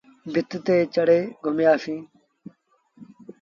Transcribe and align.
ڀت 0.33 0.51
تي 0.65 0.75
چڙهي 0.93 1.19
گھمآسيٚݩ۔ 1.43 2.03